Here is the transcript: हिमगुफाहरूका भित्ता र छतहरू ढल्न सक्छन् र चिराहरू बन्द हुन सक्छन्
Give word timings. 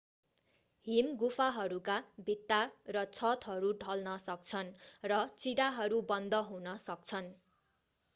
हिमगुफाहरूका 0.87 1.97
भित्ता 2.23 2.57
र 2.89 3.03
छतहरू 3.09 3.69
ढल्न 3.83 4.15
सक्छन् 4.23 4.71
र 5.05 5.19
चिराहरू 5.35 6.01
बन्द 6.09 6.41
हुन 6.49 6.75
सक्छन् 6.85 7.29